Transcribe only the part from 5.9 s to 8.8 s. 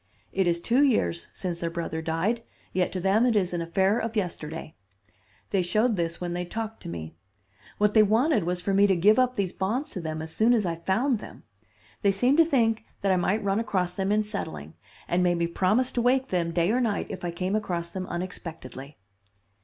this when they talked to me. What they wanted was for